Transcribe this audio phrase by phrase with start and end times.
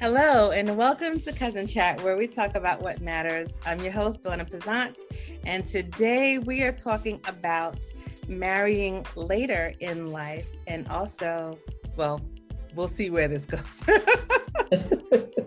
[0.00, 3.60] Hello, and welcome to Cousin Chat, where we talk about what matters.
[3.66, 4.96] I'm your host, Donna Pezant,
[5.44, 7.76] and today we are talking about
[8.26, 11.58] marrying later in life and also,
[11.96, 12.18] well,
[12.74, 13.82] we'll see where this goes.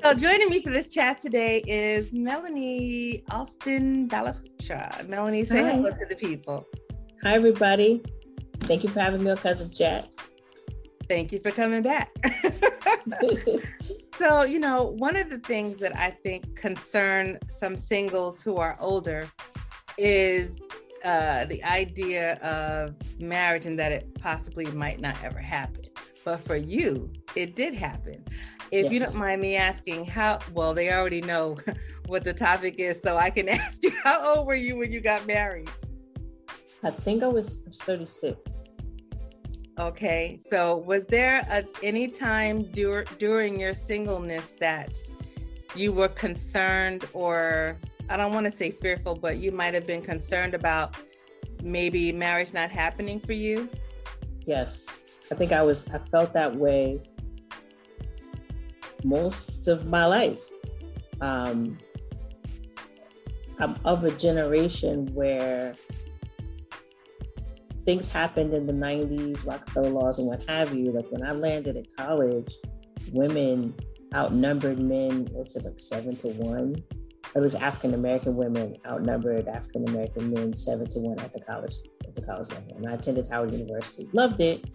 [0.03, 5.07] so, joining me for this chat today is Melanie Austin Balafutra.
[5.07, 5.71] Melanie, say Hi.
[5.71, 6.67] hello to the people.
[7.23, 8.03] Hi, everybody.
[8.59, 10.09] Thank you for having me on Cousin Chat.
[11.09, 12.11] Thank you for coming back.
[14.17, 18.77] so, you know, one of the things that I think concern some singles who are
[18.79, 19.29] older
[19.97, 20.57] is
[21.03, 25.83] uh, the idea of marriage and that it possibly might not ever happen.
[26.23, 28.23] But for you, it did happen.
[28.71, 28.93] If yes.
[28.93, 31.57] you don't mind me asking, how well, they already know
[32.07, 35.01] what the topic is, so I can ask you, how old were you when you
[35.01, 35.69] got married?
[36.83, 38.39] I think I was, I was 36.
[39.79, 40.39] Okay.
[40.45, 45.01] So, was there a, any time dur- during your singleness that
[45.75, 50.01] you were concerned, or I don't want to say fearful, but you might have been
[50.01, 50.95] concerned about
[51.63, 53.69] maybe marriage not happening for you?
[54.45, 54.85] Yes.
[55.31, 57.01] I think I was, I felt that way
[59.03, 60.39] most of my life.
[61.21, 61.77] Um,
[63.59, 65.75] I'm of a generation where
[67.83, 70.91] things happened in the 90s, Rockefeller laws and what have you.
[70.91, 72.55] Like when I landed at college,
[73.11, 73.75] women
[74.13, 76.75] outnumbered men, what's it like seven to one?
[77.35, 81.75] At least African American women outnumbered African American men seven to one at the college
[82.05, 82.77] at the college level.
[82.77, 84.07] And I attended Howard University.
[84.13, 84.69] Loved it,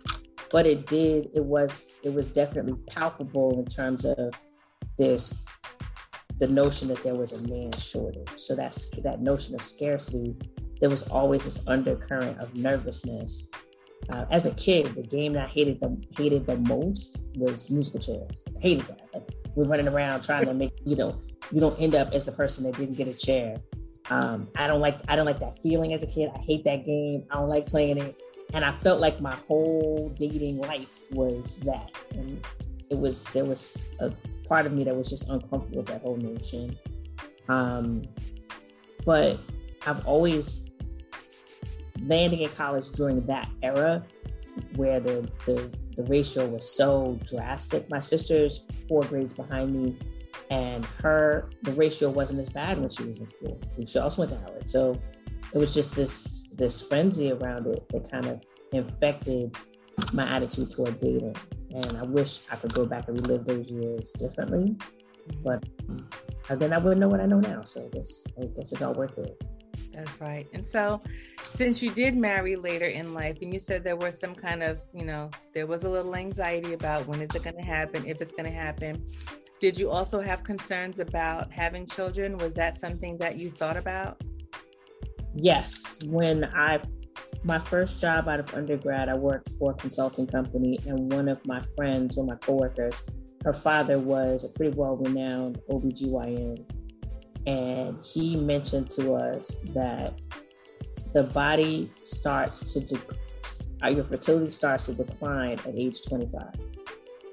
[0.51, 4.35] but it did, it was, it was definitely palpable in terms of
[4.99, 5.33] this
[6.39, 8.31] the notion that there was a man shortage.
[8.37, 10.37] So that's that notion of scarcity
[10.81, 13.47] there was always this undercurrent of nervousness.
[14.11, 18.01] Uh, as a kid, the game that I hated the hated the most was musical
[18.01, 18.45] chairs.
[18.57, 19.09] I hated that.
[19.13, 21.21] Like, we're running around trying to make you know
[21.51, 23.57] you don't end up as the person that didn't get a chair.
[24.11, 26.31] Um, I don't like I don't like that feeling as a kid.
[26.35, 27.25] I hate that game.
[27.31, 28.15] I don't like playing it.
[28.55, 31.91] And I felt like my whole dating life was that.
[32.13, 32.43] And
[32.91, 34.13] it was there was a
[34.49, 36.77] part of me that was just uncomfortable with that whole notion.
[37.49, 38.03] Um,
[39.05, 39.39] but
[39.87, 40.65] I've always
[42.05, 44.05] landing in college during that era
[44.77, 47.89] where the, the, the ratio was so drastic.
[47.91, 49.97] My sister's four grades behind me,
[50.51, 53.61] and her the ratio wasn't as bad when she was in school.
[53.87, 55.01] She also went to Howard, so
[55.53, 59.57] it was just this this frenzy around it that kind of infected
[60.13, 61.37] my attitude toward dating.
[61.71, 64.77] And I wish I could go back and relive those years differently,
[65.45, 65.65] but
[66.49, 67.63] then I wouldn't know what I know now.
[67.65, 69.43] So I guess I guess it's all worth it.
[69.93, 70.47] That's right.
[70.53, 71.03] And so,
[71.51, 74.81] since you did marry later in life, and you said there was some kind of,
[74.95, 78.21] you know, there was a little anxiety about when is it going to happen, if
[78.21, 79.05] it's going to happen.
[79.61, 82.39] Did you also have concerns about having children?
[82.39, 84.21] Was that something that you thought about?
[85.35, 85.99] Yes.
[86.05, 86.81] When I,
[87.45, 91.45] my first job out of undergrad, I worked for a consulting company, and one of
[91.47, 93.01] my friends, one of my coworkers,
[93.45, 96.65] her father was a pretty well renowned OBGYN
[97.47, 100.13] and he mentioned to us that
[101.15, 103.01] the body starts to de-
[103.83, 106.43] uh, your fertility starts to decline at age 25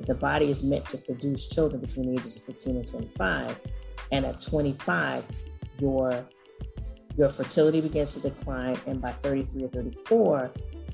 [0.08, 3.60] the body is meant to produce children between the ages of 15 and 25
[4.12, 5.26] and at 25
[5.80, 6.26] your
[7.18, 10.52] your fertility begins to decline and by 33 or 34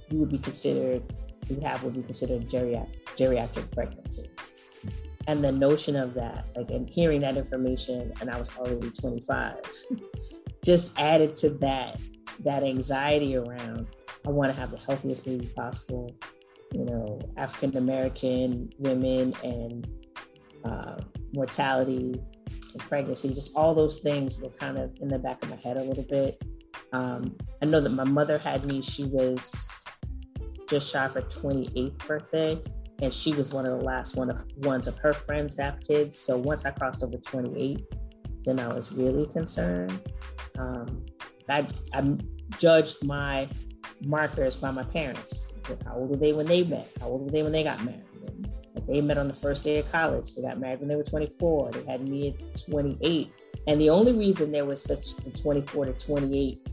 [0.09, 1.01] you would be considered
[1.47, 2.87] you would have would be considered geriatric,
[3.17, 4.29] geriatric pregnancy.
[5.27, 9.55] And the notion of that like and hearing that information and i was already 25
[10.63, 11.99] just added to that
[12.39, 13.87] that anxiety around
[14.25, 16.13] i want to have the healthiest baby possible
[16.73, 19.87] you know african american women and
[20.65, 20.97] uh,
[21.33, 22.19] mortality
[22.73, 25.77] and pregnancy just all those things were kind of in the back of my head
[25.77, 26.41] a little bit
[26.93, 29.85] um, i know that my mother had me she was
[30.67, 32.61] just shy of her 28th birthday
[33.01, 35.79] and she was one of the last one of ones of her friends to have
[35.81, 36.17] kids.
[36.17, 37.83] So once I crossed over 28,
[38.45, 39.99] then I was really concerned.
[40.57, 41.05] Um,
[41.49, 42.17] I, I
[42.59, 43.49] judged my
[44.01, 45.41] markers by my parents.
[45.85, 46.91] How old were they when they met?
[46.99, 48.03] How old were they when they got married?
[48.87, 50.35] They met on the first day of college.
[50.35, 51.71] They got married when they were 24.
[51.71, 53.31] They had me at 28.
[53.67, 56.67] And the only reason there was such the 24 to 28,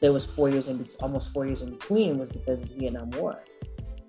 [0.00, 2.76] there was four years in between almost four years in between was because of the
[2.76, 3.42] Vietnam War.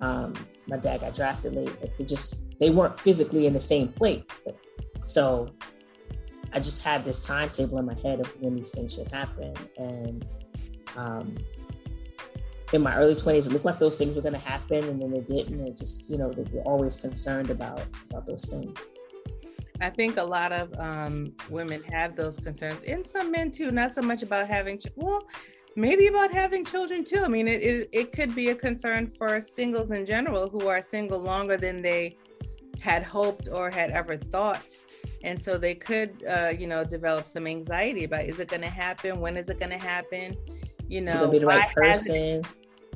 [0.01, 0.33] Um,
[0.68, 1.81] my dad got drafted late.
[1.81, 4.24] Like they just they weren't physically in the same place.
[4.45, 4.57] But,
[5.06, 5.50] so
[6.51, 9.53] I just had this timetable in my head of when these things should happen.
[9.77, 10.25] And
[10.95, 11.38] um,
[12.71, 15.12] in my early 20s, it looked like those things were going to happen, and then
[15.12, 15.60] they didn't.
[15.60, 18.77] And just, you know, they were always concerned about about those things.
[19.81, 23.71] I think a lot of um, women have those concerns, and some men too.
[23.71, 25.27] Not so much about having, ch- well,
[25.75, 27.21] maybe about having children too.
[27.24, 30.81] I mean, it, it it could be a concern for singles in general who are
[30.81, 32.18] single longer than they
[32.81, 34.75] had hoped or had ever thought,
[35.24, 38.69] and so they could, uh, you know, develop some anxiety about is it going to
[38.69, 39.19] happen?
[39.19, 40.38] When is it going to happen?
[40.88, 42.44] You know, be the right person.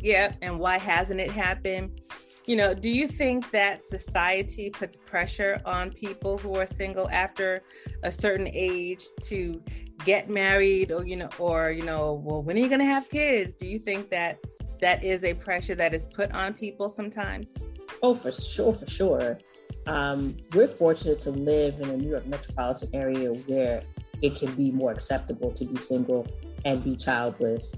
[0.01, 1.99] Yeah, and why hasn't it happened?
[2.47, 7.61] you know, do you think that society puts pressure on people who are single after
[8.03, 9.61] a certain age to
[10.05, 13.09] get married or, you know, or, you know, well, when are you going to have
[13.09, 13.51] kids?
[13.51, 14.39] Do you think that
[14.79, 17.53] that is a pressure that is put on people sometimes?
[18.01, 19.39] Oh, for sure, for sure.
[19.85, 23.81] Um, we're fortunate to live in a New York metropolitan area where
[24.21, 26.25] it can be more acceptable to be single
[26.65, 27.75] and be childless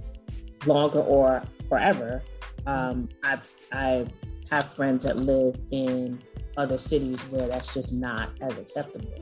[0.65, 2.21] longer or forever.
[2.65, 3.39] Um, I,
[3.71, 4.07] I
[4.51, 6.21] have friends that live in
[6.57, 9.13] other cities where that's just not as acceptable.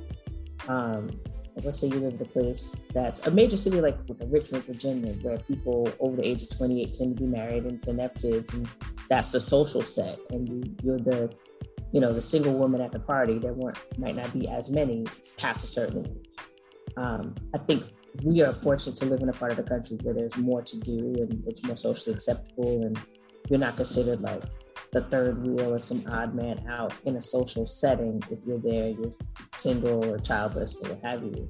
[0.68, 1.10] Um,
[1.64, 5.38] let's say you live in a place that's a major city like Richmond, Virginia, where
[5.40, 8.54] people over the age of 28 tend to be married and tend to have kids,
[8.54, 8.68] and
[9.10, 10.20] that's the social set.
[10.30, 11.34] And you, are the,
[11.92, 13.40] you know, the single woman at the party.
[13.40, 15.06] There weren't might not be as many
[15.38, 16.48] past a certain age.
[16.96, 17.84] Um, I think
[18.24, 20.80] we are fortunate to live in a part of the country where there's more to
[20.80, 23.00] do and it's more socially acceptable, and
[23.50, 24.44] you're not considered like
[24.92, 28.90] the third wheel or some odd man out in a social setting if you're there,
[28.90, 29.14] you're
[29.56, 31.50] single or childless or what have you.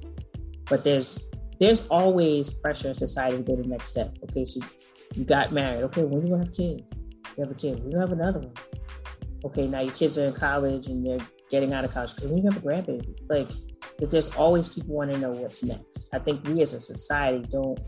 [0.68, 1.18] But there's
[1.60, 4.16] there's always pressure in society to go to the next step.
[4.30, 4.60] Okay, so
[5.14, 5.82] you got married.
[5.84, 7.00] Okay, when you gonna have kids?
[7.36, 7.82] You have a kid.
[7.90, 8.52] You have another one?
[9.44, 12.12] Okay, now your kids are in college and they're getting out of college.
[12.20, 13.16] When you have a grandbaby?
[13.28, 13.48] Like
[13.98, 16.08] that there's always people want to know what's next.
[16.12, 17.78] I think we as a society don't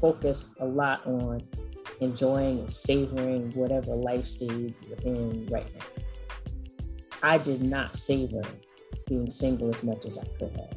[0.00, 1.42] focus a lot on
[2.00, 5.86] enjoying and savoring whatever life stage you're in right now.
[7.22, 8.42] I did not savor
[9.06, 10.76] being single as much as I could have.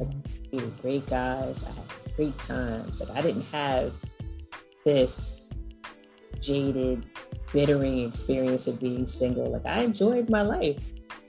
[0.00, 0.04] I
[0.50, 1.64] dated great guys.
[1.64, 3.00] I had great times.
[3.00, 3.92] Like I didn't have
[4.84, 5.50] this
[6.40, 7.06] jaded,
[7.52, 9.50] bittering experience of being single.
[9.50, 10.84] Like I enjoyed my life.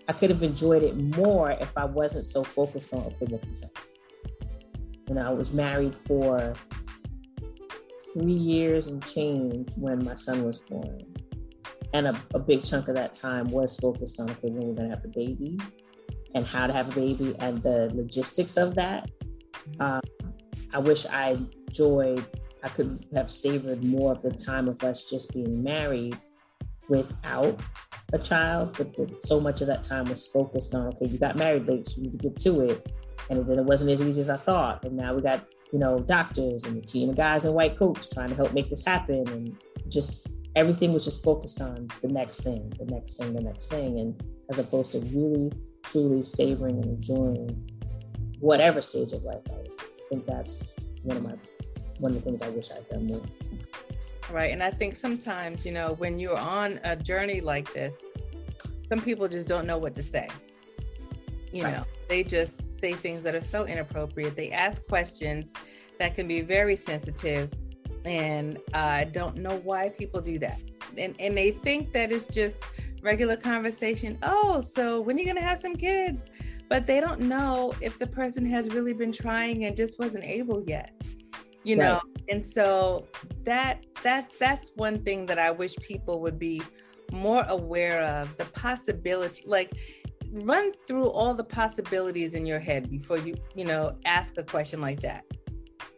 [0.07, 3.93] I could have enjoyed it more if I wasn't so focused on okay, what next.
[5.07, 6.53] You know, I was married for
[8.13, 11.01] three years and change when my son was born.
[11.93, 14.89] And a, a big chunk of that time was focused on okay, when we're gonna
[14.89, 15.59] have a baby
[16.35, 19.09] and how to have a baby and the logistics of that.
[19.79, 20.01] Um,
[20.73, 21.37] I wish I
[21.67, 22.25] enjoyed,
[22.63, 26.17] I could have savored more of the time of us just being married
[26.89, 27.59] without
[28.13, 31.35] a child, but the, so much of that time was focused on okay, you got
[31.35, 32.91] married late, so you need to get to it.
[33.29, 34.85] And then it wasn't as easy as I thought.
[34.85, 38.07] And now we got you know, doctors and a team of guys in white coats
[38.13, 39.27] trying to help make this happen.
[39.27, 39.57] And
[39.89, 43.99] just everything was just focused on the next thing, the next thing, the next thing.
[43.99, 45.51] And as opposed to really,
[45.83, 47.69] truly savoring and enjoying
[48.39, 49.67] whatever stage of life I was.
[49.79, 50.63] I think that's
[51.03, 51.35] one of my
[51.99, 53.21] one of the things I wish I'd done more.
[54.31, 54.51] Right.
[54.51, 58.03] And I think sometimes, you know, when you're on a journey like this,
[58.89, 60.27] some people just don't know what to say.
[61.53, 61.77] You right.
[61.77, 64.35] know, they just say things that are so inappropriate.
[64.35, 65.53] They ask questions
[65.99, 67.51] that can be very sensitive.
[68.05, 70.59] And I don't know why people do that.
[70.97, 72.63] And, and they think that it's just
[73.01, 74.17] regular conversation.
[74.23, 76.25] Oh, so when are you going to have some kids?
[76.69, 80.63] But they don't know if the person has really been trying and just wasn't able
[80.63, 80.91] yet.
[81.67, 82.23] You know, right.
[82.29, 83.07] and so
[83.43, 86.61] that that that's one thing that I wish people would be
[87.11, 89.73] more aware of the possibility like
[90.31, 94.81] run through all the possibilities in your head before you, you know, ask a question
[94.81, 95.25] like that.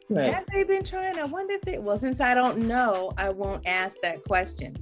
[0.10, 0.34] Right.
[0.34, 1.20] Have they been trying?
[1.20, 1.78] I wonder if they.
[1.78, 4.76] Well, since I don't know, I won't ask that question.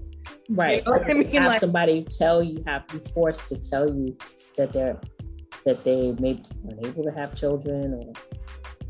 [0.50, 0.84] Right.
[0.86, 1.28] You know I mean?
[1.34, 4.18] Have like, somebody tell you, have be forced to tell you
[4.56, 5.00] that they're
[5.66, 8.14] that they may be unable to have children, or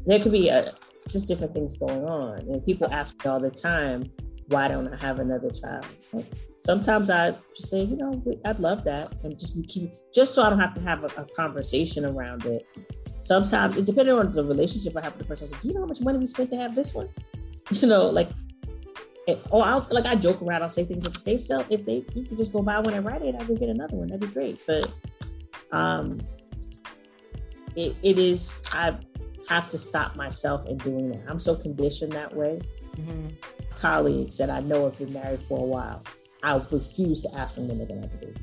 [0.06, 0.76] there could be a,
[1.08, 2.40] just different things going on.
[2.40, 4.12] And people ask me all the time,
[4.48, 5.86] why don't I have another child?
[6.14, 6.26] Like,
[6.60, 10.50] sometimes I just say, you know, I'd love that, and just keep just so I
[10.50, 12.66] don't have to have a, a conversation around it.
[13.22, 15.74] Sometimes, it depending on the relationship I have with the person, I say, do you
[15.74, 17.10] know how much money we spent to have this one?
[17.70, 18.30] You know, like,
[19.28, 20.64] it, or I'll like I joke around.
[20.64, 23.06] I'll say things if they sell, if they you can just go buy one and
[23.06, 24.08] write it, I will get another one.
[24.08, 24.62] That'd be great.
[24.66, 24.96] But
[25.74, 26.22] um,
[27.76, 28.98] it, it is I
[29.48, 31.24] have to stop myself in doing that.
[31.28, 32.62] I'm so conditioned that way.
[32.96, 33.30] Mm-hmm
[33.80, 36.04] colleagues that I know have been married for a while,
[36.44, 38.42] I refuse to ask them when they're gonna have a baby.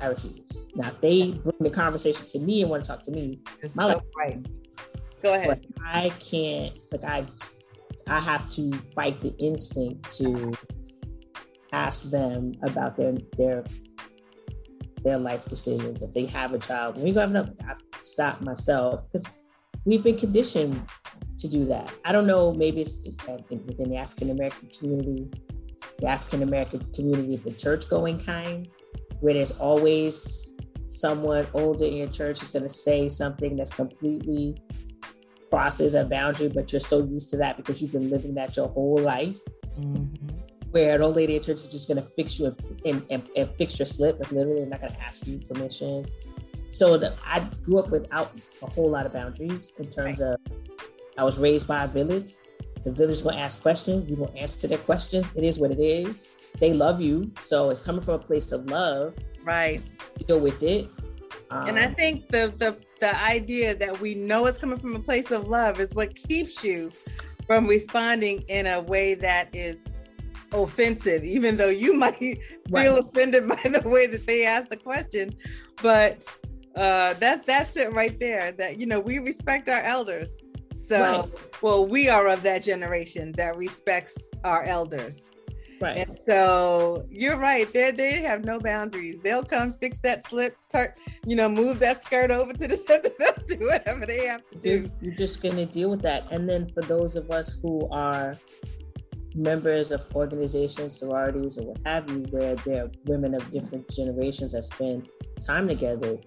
[0.00, 0.40] I refuse.
[0.74, 3.76] Now, if they bring the conversation to me and want to talk to me, it's
[3.76, 4.46] my so life, right.
[5.22, 5.66] Go ahead.
[5.84, 6.78] I can't.
[6.90, 7.26] Like I,
[8.06, 10.52] I have to fight the instinct to
[11.72, 13.64] ask them about their their
[15.02, 16.02] their life decisions.
[16.02, 19.26] If they have a child, when we go have another, I stop myself because
[19.84, 20.80] we've been conditioned
[21.38, 21.92] to do that.
[22.04, 25.30] I don't know, maybe it's, it's within the African American community,
[25.98, 28.68] the African American community, of the church going kind,
[29.20, 30.52] where there's always
[30.86, 34.56] someone older in your church is going to say something that's completely
[35.50, 38.68] crosses a boundary, but you're so used to that because you've been living that your
[38.68, 39.36] whole life.
[39.78, 40.36] Mm-hmm.
[40.70, 43.50] Where an old lady at church is just going to fix you and, and, and,
[43.58, 46.06] fix your slip, like literally, they're not going to ask you permission.
[46.70, 50.32] So the, I grew up without a whole lot of boundaries in terms right.
[50.32, 50.40] of
[51.18, 52.34] I was raised by a village.
[52.84, 54.08] The village to ask questions.
[54.08, 55.26] You're going to answer their questions.
[55.34, 56.30] It is what it is.
[56.58, 57.30] They love you.
[57.42, 59.14] So it's coming from a place of love.
[59.44, 59.82] Right.
[60.26, 60.88] Deal with it.
[61.50, 64.94] Um, and I um, think the, the the idea that we know it's coming from
[64.94, 66.92] a place of love is what keeps you
[67.46, 69.78] from responding in a way that is
[70.52, 72.20] offensive, even though you might
[72.70, 72.84] right.
[72.84, 75.34] feel offended by the way that they ask the question.
[75.82, 76.24] But
[76.76, 78.52] uh, that that's it right there.
[78.52, 80.38] That you know we respect our elders.
[80.74, 81.62] So, right.
[81.62, 85.30] well, we are of that generation that respects our elders.
[85.80, 85.96] Right.
[85.96, 87.72] And so you're right.
[87.72, 89.20] They they have no boundaries.
[89.22, 90.94] They'll come fix that slip, tur-
[91.26, 93.10] you know, move that skirt over to the center.
[93.18, 94.90] They'll do whatever they have to do.
[95.00, 96.30] You're just gonna deal with that.
[96.30, 98.36] And then for those of us who are
[99.34, 104.52] members of organizations, sororities, or what have you, where there are women of different generations
[104.52, 105.08] that spend
[105.40, 106.18] time together,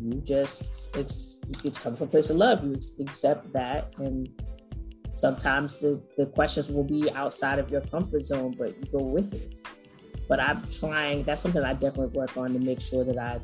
[0.00, 2.64] you just it's it's come from a place of love.
[2.64, 4.28] You accept that and
[5.14, 9.32] sometimes the, the questions will be outside of your comfort zone, but you go with
[9.34, 9.54] it.
[10.28, 13.40] But I'm trying, that's something I definitely work on to make sure that I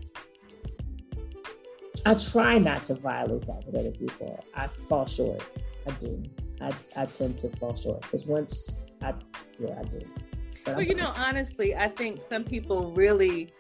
[2.04, 4.44] I try not to violate that with other people.
[4.54, 5.42] I fall short.
[5.88, 6.22] I do.
[6.60, 9.12] I, I tend to fall short because once I
[9.58, 9.98] yeah, I do.
[10.64, 13.52] But well, I'm, you know, honestly, I think some people really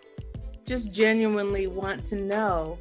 [0.66, 2.78] just genuinely want to know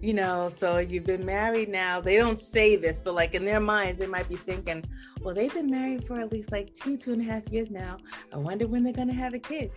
[0.00, 2.00] you know so you've been married now.
[2.00, 4.84] They don't say this but like in their minds they might be thinking
[5.20, 7.96] well they've been married for at least like two two and a half years now.
[8.32, 9.70] I wonder when they're going to have a kid.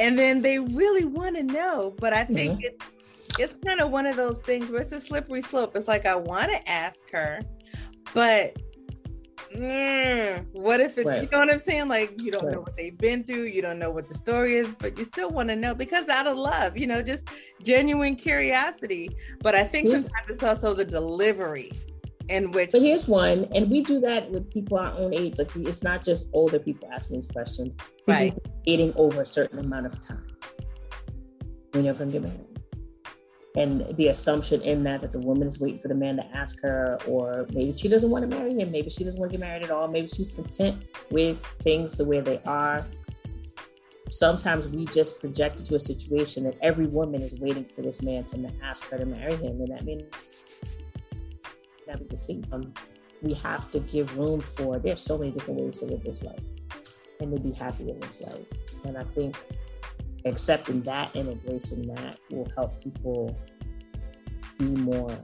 [0.00, 2.64] And then they really want to know but i think mm-hmm.
[2.64, 5.76] it's, it's kind of one of those things where it's a slippery slope.
[5.76, 7.40] It's like i want to ask her
[8.14, 8.56] but
[9.54, 11.22] mm, what if it's right.
[11.22, 11.88] you know what I'm saying?
[11.88, 12.54] Like you don't right.
[12.54, 15.30] know what they've been through, you don't know what the story is, but you still
[15.30, 17.28] want to know because out of love, you know, just
[17.62, 19.10] genuine curiosity.
[19.40, 21.72] But I think here's, sometimes it's also the delivery
[22.28, 25.38] in which But here's one, and we do that with people our own age.
[25.38, 27.74] Like it's not just older people asking these questions.
[27.74, 28.38] People right.
[28.66, 30.26] Dating over a certain amount of time.
[31.72, 32.47] When you're gonna get married
[33.56, 36.60] and the assumption in that that the woman is waiting for the man to ask
[36.60, 39.44] her or maybe she doesn't want to marry him maybe she doesn't want to get
[39.44, 42.86] married at all maybe she's content with things the way they are.
[44.10, 48.24] Sometimes we just project into a situation that every woman is waiting for this man
[48.24, 50.04] to ask her to marry him and that means
[51.86, 52.72] that be the um,
[53.22, 56.40] we have to give room for there's so many different ways to live this life
[57.20, 58.46] and to be happy in this life.
[58.84, 59.36] And i think
[60.28, 63.38] accepting that and embracing that will help people
[64.58, 65.18] be more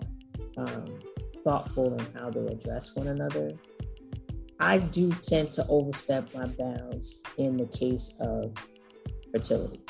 [0.57, 0.99] um,
[1.43, 3.53] thoughtful in how they address one another.
[4.61, 8.55] I do tend to overstep my bounds in the case of
[9.33, 9.81] fertility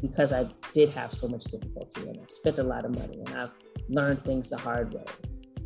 [0.00, 3.36] because I did have so much difficulty and I spent a lot of money and
[3.36, 3.50] I've
[3.88, 5.04] learned things the hard way.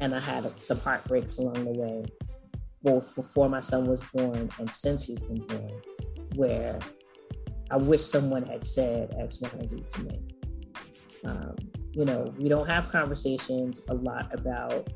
[0.01, 2.05] And I had some heartbreaks along the way,
[2.83, 5.71] both before my son was born and since he's been born,
[6.35, 6.79] where
[7.73, 10.21] I wish someone had said X, Y, and Z to me.
[11.25, 11.57] Um,
[11.93, 14.93] you know, we don't have conversations a lot about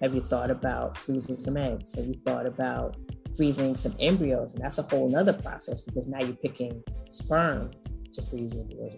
[0.00, 1.92] have you thought about freezing some eggs?
[1.94, 2.96] Have you thought about
[3.36, 4.54] freezing some embryos?
[4.54, 7.72] And that's a whole nother process because now you're picking sperm
[8.12, 8.96] to freeze embryos.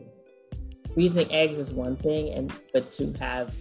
[0.93, 3.57] Freezing eggs is one thing, and but to have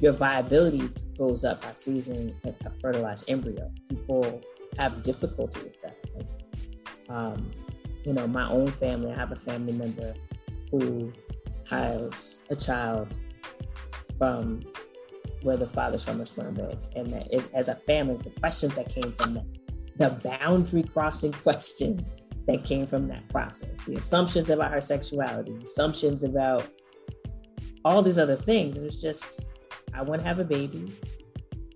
[0.00, 3.70] your viability goes up by freezing a fertilized embryo.
[3.88, 4.42] People
[4.78, 5.96] have difficulty with that
[7.08, 7.50] um,
[8.04, 10.14] you know, my own family, I have a family member
[10.70, 11.12] who
[11.68, 13.08] has a child
[14.18, 14.60] from
[15.42, 16.18] where the father's from
[16.54, 16.78] bank.
[16.96, 19.46] And that it, as a family, the questions that came from that,
[19.96, 22.14] the boundary crossing questions
[22.46, 26.66] that came from that process, the assumptions about her sexuality, the assumptions about
[27.84, 28.76] all these other things.
[28.76, 29.44] It was just,
[29.94, 30.92] I want to have a baby.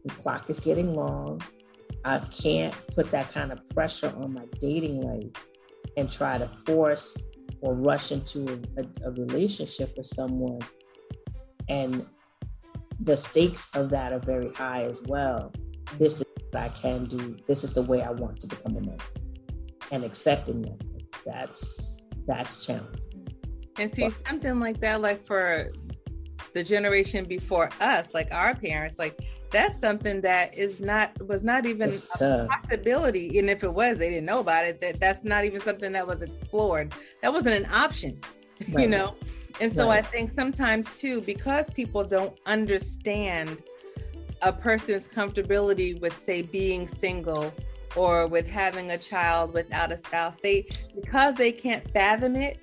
[0.05, 1.41] The clock is getting long.
[2.05, 5.45] I can't put that kind of pressure on my dating life
[5.97, 7.15] and try to force
[7.61, 10.61] or rush into a, a, relationship with someone.
[11.69, 12.07] And
[13.01, 15.53] the stakes of that are very high as well.
[15.99, 17.37] This is what I can do.
[17.47, 18.99] This is the way I want to become a man.
[19.91, 20.83] And accepting that.
[21.27, 23.01] That's that's challenging.
[23.79, 25.73] And see, something like that, like for
[26.53, 29.19] the generation before us, like our parents, like
[29.51, 31.91] that's something that is not was not even
[32.21, 33.39] a possibility.
[33.39, 34.81] And if it was, they didn't know about it.
[34.81, 36.93] That that's not even something that was explored.
[37.23, 38.21] That wasn't an option,
[38.73, 38.83] right.
[38.83, 39.17] you know.
[39.61, 40.05] And so right.
[40.05, 43.63] I think sometimes too, because people don't understand
[44.43, 47.53] a person's comfortability with, say, being single
[47.97, 52.59] or with having a child without a spouse, they because they can't fathom it,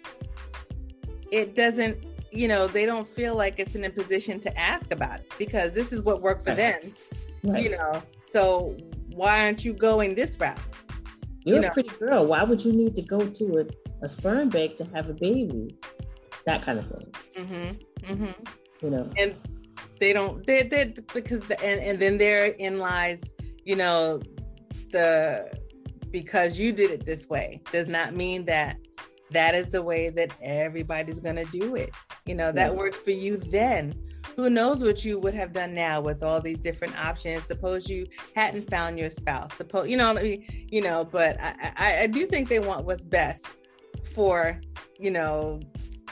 [1.31, 1.97] it doesn't
[2.35, 5.71] you know they don't feel like it's in a position to ask about it because
[5.71, 6.81] this is what worked for right.
[6.81, 6.93] them
[7.43, 7.63] right.
[7.63, 8.01] you know
[8.31, 8.75] so
[9.09, 10.59] why aren't you going this route
[11.45, 11.67] you're you know?
[11.67, 14.85] a pretty girl why would you need to go to a, a sperm bank to
[14.93, 15.75] have a baby
[16.45, 18.13] that kind of thing mm-hmm.
[18.13, 18.85] Mm-hmm.
[18.85, 19.35] you know and
[19.99, 23.23] they don't they they because the, and, and then therein lies
[23.63, 24.21] you know
[24.91, 25.49] the
[26.11, 28.77] because you did it this way does not mean that
[29.31, 31.91] that is the way that everybody's going to do it.
[32.25, 33.95] You know, that worked for you then.
[34.35, 37.45] Who knows what you would have done now with all these different options?
[37.45, 39.53] Suppose you hadn't found your spouse.
[39.53, 41.05] Suppose you know, you know.
[41.05, 43.45] But I, I, I do think they want what's best
[44.13, 44.59] for
[44.99, 45.61] you know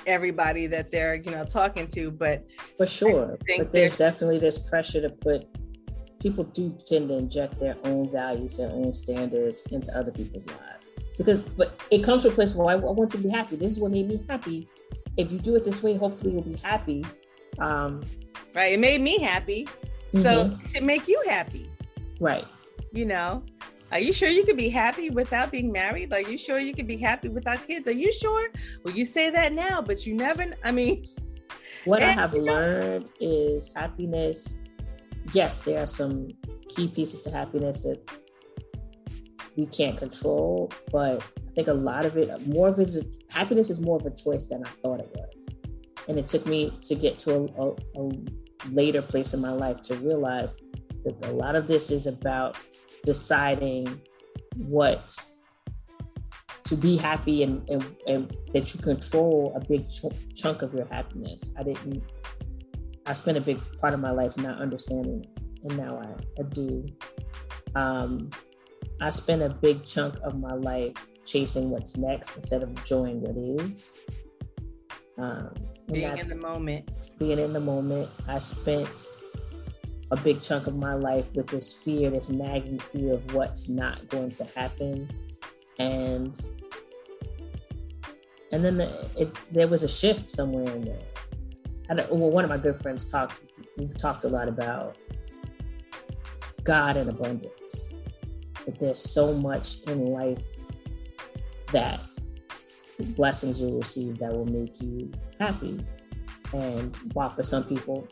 [0.08, 2.12] everybody that they're you know talking to.
[2.12, 2.46] But
[2.78, 5.46] for sure, but there's definitely this pressure to put.
[6.20, 10.83] People do tend to inject their own values, their own standards into other people's lives
[11.18, 13.56] because but it comes from a place where I, I, want to be happy.
[13.56, 14.68] This is what made me happy.
[15.18, 17.06] If you do it this way, hopefully you'll be happy.
[17.60, 18.04] Um,
[18.56, 18.74] right.
[18.74, 19.68] It made me happy,
[20.12, 20.64] so mm-hmm.
[20.64, 21.70] it should make you happy.
[22.20, 22.46] Right.
[22.92, 23.44] You know,
[23.92, 26.14] are you sure you could be happy without being married?
[26.14, 27.88] Are you sure you could be happy without kids?
[27.88, 28.50] Are you sure?
[28.84, 30.46] Well, you say that now, but you never.
[30.64, 31.08] I mean,
[31.86, 34.60] what I have learned is happiness.
[35.32, 36.30] Yes, there are some
[36.70, 38.02] key pieces to happiness that
[39.56, 40.72] we can't control.
[40.92, 44.06] But I think a lot of it, more of it is happiness is more of
[44.06, 45.30] a choice than I thought it was.
[46.08, 48.10] And it took me to get to a, a, a
[48.70, 50.54] later place in my life to realize
[51.06, 52.58] that a lot of this is about
[53.04, 54.02] deciding
[54.58, 55.16] what
[56.66, 60.86] to be happy and, and, and that you control a big ch- chunk of your
[60.88, 61.42] happiness.
[61.58, 62.04] I didn't,
[63.06, 66.44] I spent a big part of my life not understanding it, and now I, I
[66.50, 66.86] do.
[67.76, 68.30] Um,
[69.02, 73.38] I spent a big chunk of my life chasing what's next instead of enjoying what
[73.38, 73.94] is.
[75.18, 75.54] Um,
[75.92, 76.90] being in the moment.
[77.18, 78.10] Being in the moment.
[78.28, 78.90] I spent
[80.12, 84.08] a big chunk of my life with this fear, this nagging fear of what's not
[84.10, 85.10] going to happen.
[85.80, 86.40] And
[88.52, 91.00] and then the, it, there was a shift somewhere in there.
[91.90, 93.42] I well, one of my good friends talked.
[93.78, 94.98] We talked a lot about
[96.64, 97.93] God and abundance
[98.66, 100.40] but there's so much in life
[101.72, 102.02] that
[103.16, 105.86] blessings you'll receive that will make you happy.
[106.54, 108.08] And while for some people,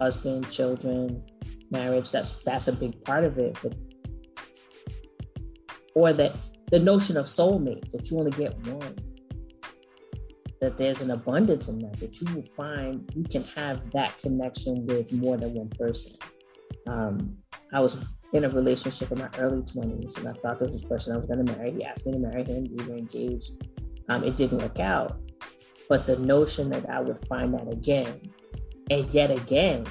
[0.00, 1.22] husband, children,
[1.70, 3.56] marriage, that's that's a big part of it.
[3.62, 3.74] But
[5.94, 6.36] or that
[6.70, 8.96] the notion of soulmates, that you only get one.
[10.60, 14.86] That there's an abundance in that, that you will find you can have that connection
[14.86, 16.12] with more than one person.
[16.88, 17.36] Um,
[17.72, 17.96] I was
[18.32, 21.16] in a relationship in my early 20s and I thought this was the person I
[21.16, 21.72] was going to marry.
[21.72, 22.66] He asked me to marry him.
[22.76, 23.52] We were engaged.
[24.08, 25.18] Um, it didn't work out.
[25.88, 28.20] But the notion that I would find that again
[28.90, 29.86] and yet again,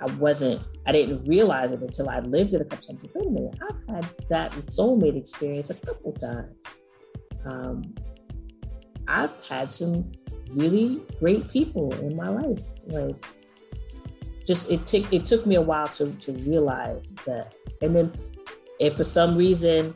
[0.00, 3.02] I wasn't, I didn't realize it until I lived it a couple times.
[3.14, 6.54] Wait a minute, I've had that soulmate experience a couple times.
[7.44, 7.82] Um,
[9.06, 10.10] I've had some
[10.50, 12.64] really great people in my life.
[12.86, 13.24] Like
[14.48, 17.54] just it took it took me a while to to realize that.
[17.82, 18.12] And then
[18.80, 19.94] if for some reason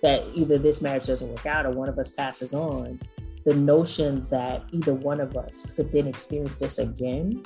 [0.00, 3.00] that either this marriage doesn't work out or one of us passes on,
[3.44, 7.42] the notion that either one of us could then experience this again,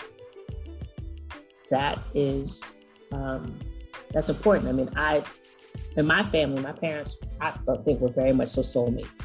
[1.71, 2.63] that is
[3.11, 3.59] um,
[4.13, 4.69] that's important.
[4.69, 5.25] I mean, I
[5.97, 7.53] in my family, my parents, I
[7.87, 9.25] think were very much so soulmates.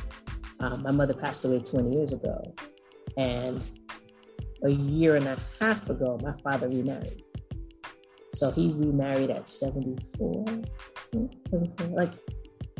[0.61, 2.55] Um, my mother passed away 20 years ago,
[3.17, 3.61] and
[4.63, 7.23] a year and a half ago, my father remarried.
[8.33, 10.45] So he remarried at 74.
[11.89, 12.11] Like,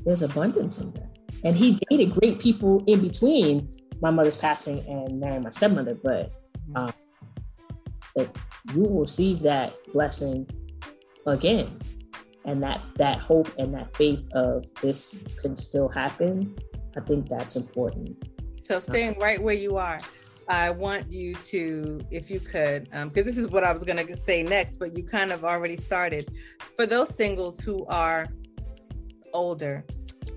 [0.06, 1.18] there's abundance in that.
[1.44, 3.70] And he dated great people in between
[4.02, 6.32] my mother's passing and marrying my stepmother, but
[6.76, 6.92] um,
[8.16, 8.36] that
[8.74, 10.50] you will receive that blessing
[11.26, 11.80] again.
[12.46, 16.54] And that that hope and that faith of this can still happen,
[16.98, 18.22] I think that's important.
[18.64, 20.00] So staying right where you are.
[20.48, 24.06] I want you to, if you could, because um, this is what I was going
[24.06, 26.32] to say next, but you kind of already started.
[26.76, 28.28] For those singles who are
[29.34, 29.86] older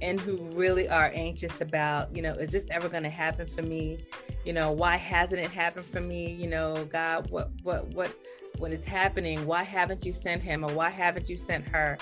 [0.03, 3.63] and who really are anxious about, you know, is this ever going to happen for
[3.63, 3.99] me?
[4.47, 6.33] you know, why hasn't it happened for me?
[6.33, 8.15] You know, God, what, what, what,
[8.59, 9.45] what is happening?
[9.45, 11.99] Why haven't you sent him or why haven't you sent her?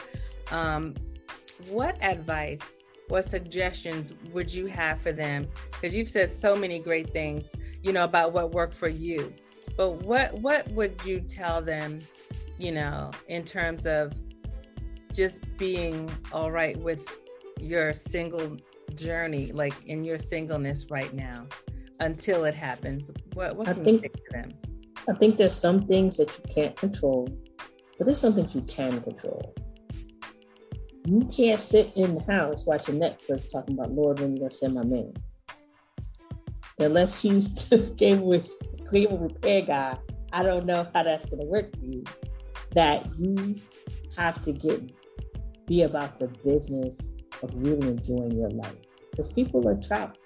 [0.52, 0.94] Um,
[1.70, 5.46] what advice what suggestions would you have for them?
[5.72, 9.32] Because you've said so many great things, you know, about what worked for you.
[9.76, 12.00] But what what would you tell them,
[12.58, 14.12] you know, in terms of
[15.12, 17.18] just being all right with
[17.60, 18.56] your single
[18.94, 21.46] journey, like in your singleness right now,
[22.00, 23.10] until it happens?
[23.34, 24.52] What what can I think, you say to them?
[25.08, 27.28] I think there's some things that you can't control,
[27.98, 29.54] but there's some things you can control
[31.06, 34.74] you can't sit in the house watching Netflix talking about Lord when you're gonna send
[34.74, 35.12] my man.
[36.78, 37.48] Unless he's
[37.98, 38.40] cable,
[38.90, 39.96] cable repair guy,
[40.32, 42.04] I don't know how that's gonna work for you.
[42.74, 43.56] That you
[44.16, 44.82] have to get
[45.66, 48.76] be about the business of really enjoying your life.
[49.10, 50.18] Because people are trapped,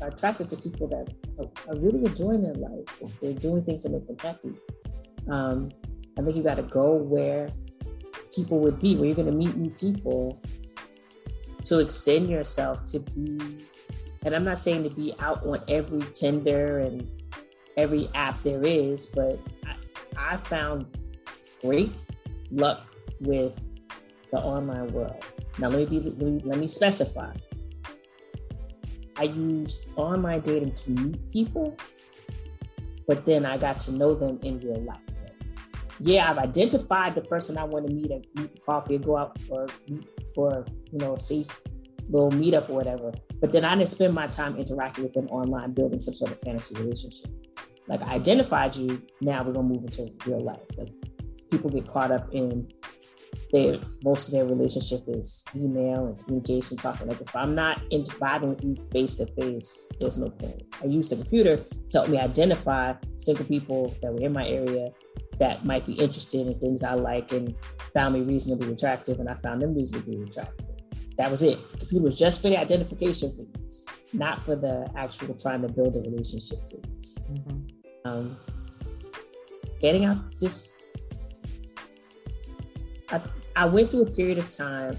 [0.00, 3.02] are attracted to people that are, really enjoying their life.
[3.20, 4.54] They're doing things to make them happy.
[5.28, 5.70] Um,
[6.18, 7.48] I think you got to go where
[8.34, 10.40] people would be, where you're going to meet new people
[11.64, 13.38] to extend yourself to be.
[14.24, 17.08] And I'm not saying to be out on every Tinder and
[17.76, 19.74] every app there is, but I,
[20.16, 20.86] I found
[21.60, 21.92] great
[22.50, 22.86] luck
[23.20, 23.52] with
[24.30, 25.24] the online world.
[25.58, 27.32] Now let me be let me, let me specify.
[29.16, 31.76] I used online dating to meet people,
[33.06, 35.00] but then I got to know them in real life
[36.04, 39.16] yeah, I've identified the person I want to meet and meet for coffee or go
[39.16, 39.68] out for
[40.34, 41.60] for you know a safe
[42.08, 43.12] little meetup or whatever.
[43.42, 46.38] But then I didn't spend my time interacting with them online, building some sort of
[46.40, 47.28] fantasy relationship.
[47.88, 50.60] Like I identified you, now we're gonna move into real life.
[50.78, 50.92] Like
[51.50, 52.72] people get caught up in
[53.50, 57.08] their most of their relationship is email and communication, talking.
[57.08, 60.62] Like if I'm not vibing with you face to face, there's no point.
[60.80, 64.90] I used the computer to help me identify single people that were in my area
[65.40, 67.56] that might be interested in things I like and
[67.92, 70.71] found me reasonably attractive, and I found them reasonably attractive.
[71.22, 71.70] That was it.
[71.70, 73.80] The computer was just for the identification phase,
[74.12, 77.16] not for the actual trying to build a relationship phase.
[77.30, 77.58] Mm-hmm.
[78.04, 78.36] Um,
[79.80, 80.72] getting out, just
[83.08, 83.20] I,
[83.54, 84.98] I went through a period of time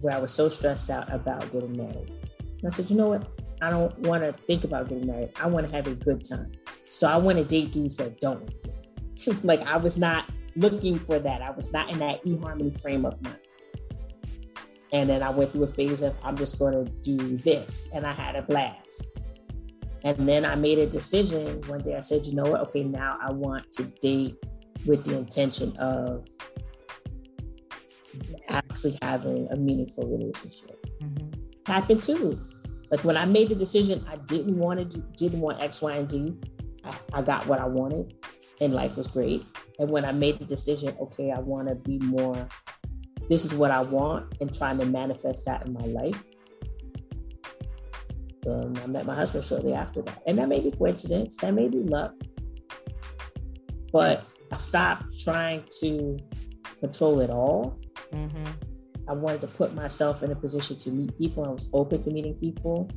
[0.00, 2.10] where I was so stressed out about getting married.
[2.40, 3.28] And I said, you know what?
[3.62, 5.30] I don't want to think about getting married.
[5.40, 6.50] I want to have a good time.
[6.86, 8.52] So I want to date dudes that don't
[9.44, 11.40] like I was not looking for that.
[11.40, 13.38] I was not in that eHarmony frame of mind.
[14.92, 18.06] And then I went through a phase of I'm just going to do this, and
[18.06, 19.18] I had a blast.
[20.04, 21.96] And then I made a decision one day.
[21.96, 22.60] I said, you know what?
[22.68, 24.36] Okay, now I want to date
[24.86, 26.26] with the intention of
[28.48, 30.84] actually having a meaningful relationship.
[31.00, 31.72] Mm-hmm.
[31.72, 32.40] Happened too.
[32.90, 35.92] Like when I made the decision, I didn't want to do, didn't want X, Y,
[35.92, 36.36] and Z.
[36.84, 38.12] I, I got what I wanted
[38.62, 39.44] and life was great.
[39.78, 42.48] And when I made the decision, okay, I want to be more,
[43.32, 46.22] this is what I want, and trying to manifest that in my life.
[48.42, 50.22] Then I met my husband shortly after that.
[50.26, 52.12] And that may be coincidence, that may be luck.
[53.90, 56.18] But I stopped trying to
[56.78, 57.80] control it all.
[58.12, 58.44] Mm-hmm.
[59.08, 61.46] I wanted to put myself in a position to meet people.
[61.46, 62.90] I was open to meeting people.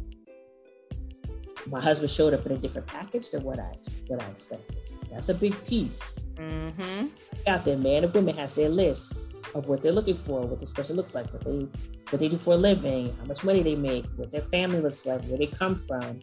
[1.71, 3.71] My husband showed up in a different package than what I
[4.07, 4.81] what I expected.
[5.09, 6.17] That's a big piece.
[6.33, 7.07] Mm-hmm.
[7.47, 9.15] Out there, man and women has their list
[9.55, 11.67] of what they're looking for, what this person looks like, what they
[12.11, 15.05] what they do for a living, how much money they make, what their family looks
[15.05, 16.19] like, where they come from,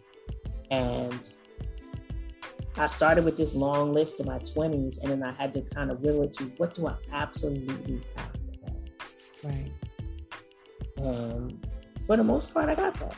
[0.71, 1.33] and
[2.77, 5.91] I started with this long list in my 20s, and then I had to kind
[5.91, 8.75] of will it to what do I absolutely have to have.
[9.43, 9.71] Right.
[10.97, 11.67] And
[12.05, 13.15] for the most part, I got that.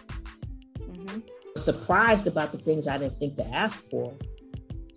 [0.80, 1.20] Mm-hmm.
[1.58, 4.14] Surprised about the things I didn't think to ask for,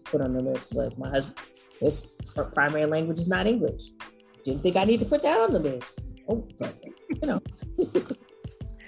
[0.04, 0.74] put on the list.
[0.74, 1.38] Like my husband,
[1.81, 2.07] his
[2.52, 3.90] primary language is not English.
[4.44, 6.01] Didn't think I need to put that on the list.
[6.29, 6.74] Oh, but
[7.09, 7.40] you know.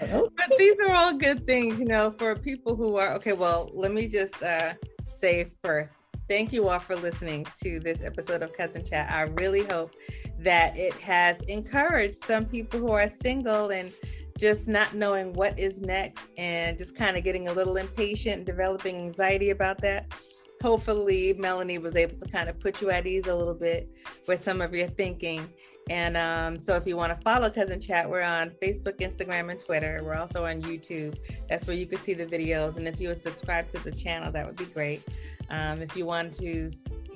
[0.01, 3.33] but these are all good things, you know, for people who are okay.
[3.33, 4.75] Well, let me just uh,
[5.09, 5.93] say first,
[6.29, 9.11] thank you all for listening to this episode of Cousin Chat.
[9.11, 9.93] I really hope
[10.39, 13.93] that it has encouraged some people who are single and
[14.39, 18.97] just not knowing what is next and just kind of getting a little impatient, developing
[18.97, 20.15] anxiety about that
[20.63, 23.89] hopefully Melanie was able to kind of put you at ease a little bit
[24.27, 25.49] with some of your thinking.
[25.89, 29.59] And um, so if you want to follow Cousin Chat, we're on Facebook, Instagram, and
[29.59, 30.01] Twitter.
[30.05, 31.19] We're also on YouTube.
[31.49, 32.77] That's where you could see the videos.
[32.77, 35.03] And if you would subscribe to the channel, that would be great.
[35.49, 36.71] Um, if you want to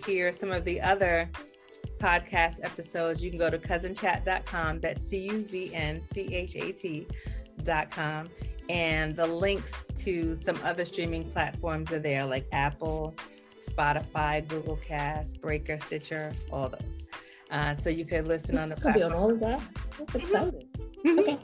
[0.05, 1.31] hear some of the other
[1.99, 4.81] podcast episodes, you can go to cuznchat.com.
[4.81, 8.29] That's C U Z N C H A T.com.
[8.69, 13.15] And the links to some other streaming platforms are there, like Apple,
[13.63, 17.03] Spotify, Google Cast, Breaker, Stitcher, all those.
[17.51, 18.95] Uh, so you could listen on the platform.
[18.95, 19.61] Be on all of that.
[19.99, 20.21] That's mm-hmm.
[20.21, 20.69] exciting.
[21.07, 21.39] Okay.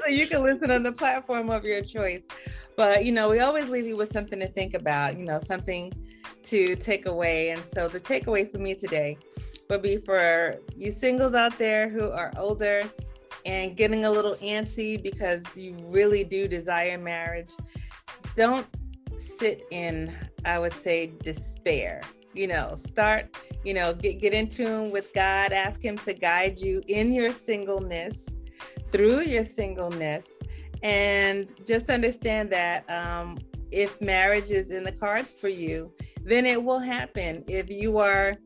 [0.00, 2.22] so you can listen on the platform of your choice.
[2.78, 5.18] But you know, we always leave you with something to think about.
[5.18, 5.92] You know, something
[6.44, 7.50] to take away.
[7.50, 9.18] And so the takeaway for me today
[9.68, 12.82] would be for you singles out there who are older
[13.46, 17.52] and getting a little antsy because you really do desire marriage.
[18.36, 18.66] Don't
[19.16, 22.02] sit in, I would say, despair.
[22.34, 26.58] You know, start, you know, get, get in tune with God, ask Him to guide
[26.58, 28.26] you in your singleness,
[28.90, 30.26] through your singleness,
[30.82, 33.38] and just understand that um,
[33.70, 35.92] if marriage is in the cards for you,
[36.24, 37.44] then it will happen.
[37.46, 38.36] If you are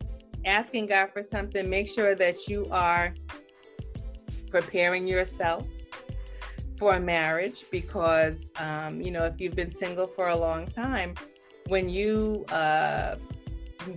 [0.44, 3.14] asking God for something, make sure that you are
[4.50, 5.66] preparing yourself
[6.76, 11.14] for a marriage because, um, you know, if you've been single for a long time,
[11.68, 13.16] when you uh,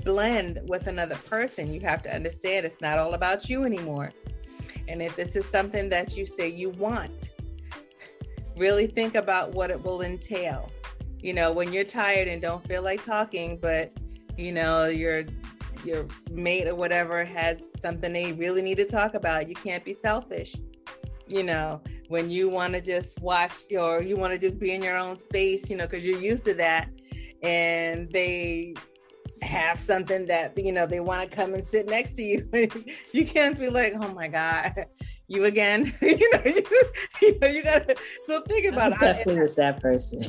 [0.03, 4.11] blend with another person, you have to understand it's not all about you anymore.
[4.87, 7.31] And if this is something that you say you want,
[8.55, 10.71] really think about what it will entail
[11.21, 13.91] you know when you're tired and don't feel like talking but
[14.37, 15.23] you know your
[15.83, 19.93] your mate or whatever has something they really need to talk about you can't be
[19.93, 20.55] selfish
[21.27, 24.81] you know when you want to just watch or you want to just be in
[24.81, 26.89] your own space you know because you're used to that
[27.43, 28.73] and they
[29.41, 32.49] have something that you know they want to come and sit next to you
[33.13, 34.73] you can't be like oh my god
[35.29, 35.93] you again.
[36.01, 36.61] you know, you,
[37.21, 37.95] you know, you gotta.
[38.23, 38.99] So think about I it.
[38.99, 40.23] Definitely was that person.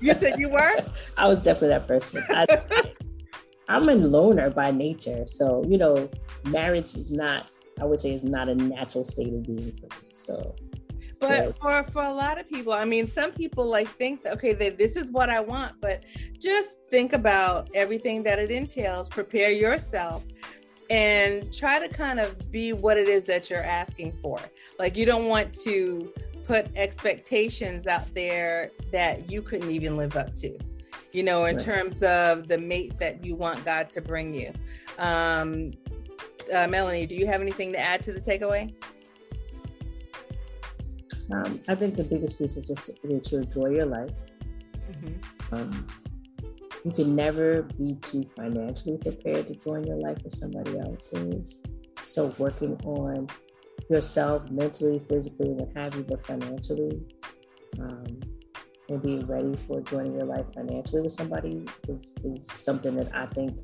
[0.00, 0.84] you said you were.
[1.16, 2.24] I was definitely that person.
[2.30, 2.46] I,
[3.68, 6.08] I'm a loner by nature, so you know,
[6.44, 7.50] marriage is not.
[7.80, 10.10] I would say is not a natural state of being for me.
[10.14, 10.56] So
[11.20, 14.52] but for for a lot of people i mean some people like think that okay
[14.52, 16.04] that this is what i want but
[16.38, 20.22] just think about everything that it entails prepare yourself
[20.90, 24.40] and try to kind of be what it is that you're asking for.
[24.78, 26.12] Like you don't want to
[26.46, 30.56] put expectations out there that you couldn't even live up to.
[31.12, 34.52] You know, in terms of the mate that you want God to bring you.
[34.98, 35.72] Um,
[36.54, 38.74] uh, Melanie, do you have anything to add to the takeaway?
[41.30, 44.10] Um, I think the biggest piece is just to, to enjoy your life.
[44.90, 45.54] Mm-hmm.
[45.54, 45.86] Um,
[46.84, 51.58] you can never be too financially prepared to join your life with somebody else's.
[52.04, 53.28] So working on
[53.90, 57.02] yourself mentally, physically, what have you, but financially,
[57.80, 58.20] um,
[58.88, 63.26] and being ready for joining your life financially with somebody is, is something that I
[63.26, 63.56] think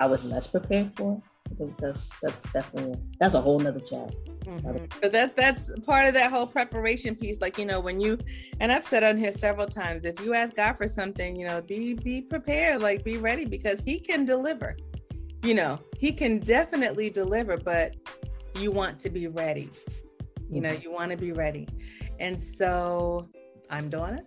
[0.00, 1.22] I was less prepared for.
[1.50, 4.14] I think that's that's definitely that's a whole nother chat.
[4.44, 4.86] Mm-hmm.
[5.00, 7.40] But that that's part of that whole preparation piece.
[7.40, 8.18] Like you know, when you
[8.60, 11.60] and I've said on here several times, if you ask God for something, you know,
[11.60, 14.76] be be prepared, like be ready because He can deliver.
[15.42, 17.96] You know, He can definitely deliver, but
[18.56, 19.70] you want to be ready.
[20.48, 20.82] You know, mm-hmm.
[20.82, 21.68] you want to be ready.
[22.18, 23.28] And so
[23.68, 24.22] I'm Donna.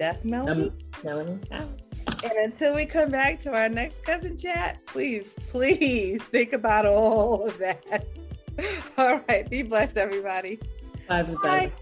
[0.00, 0.68] That's Melanie.
[0.68, 1.38] Um, Melanie.
[1.50, 7.46] And until we come back to our next cousin chat, please, please think about all
[7.46, 8.18] of that.
[8.98, 9.48] All right.
[9.48, 10.58] Be blessed, everybody.
[11.06, 11.68] Bye, everybody.
[11.68, 11.72] Bye.